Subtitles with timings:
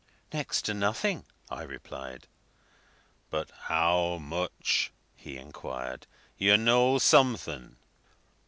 [0.33, 2.25] "Next to nothing," I replied.
[3.29, 6.07] "But how much?" he inquired.
[6.39, 7.75] "You'd know something."